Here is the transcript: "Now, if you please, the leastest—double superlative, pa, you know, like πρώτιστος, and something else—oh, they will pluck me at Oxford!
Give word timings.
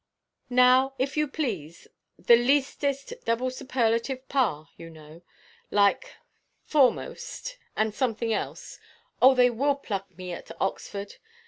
"Now, 0.49 0.95
if 0.97 1.15
you 1.15 1.27
please, 1.27 1.87
the 2.17 2.35
leastest—double 2.35 3.51
superlative, 3.51 4.27
pa, 4.27 4.67
you 4.75 4.89
know, 4.89 5.21
like 5.69 6.15
πρώτιστος, 6.67 7.57
and 7.77 7.93
something 7.93 8.33
else—oh, 8.33 9.35
they 9.35 9.51
will 9.51 9.75
pluck 9.75 10.17
me 10.17 10.33
at 10.33 10.49
Oxford! 10.59 11.17